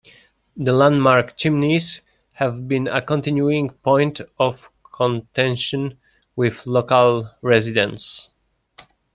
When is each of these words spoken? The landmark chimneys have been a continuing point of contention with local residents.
The 0.57 0.73
landmark 0.73 1.37
chimneys 1.37 2.01
have 2.31 2.67
been 2.67 2.87
a 2.87 3.03
continuing 3.03 3.69
point 3.69 4.19
of 4.39 4.67
contention 4.91 5.99
with 6.35 6.65
local 6.65 7.29
residents. 7.43 8.27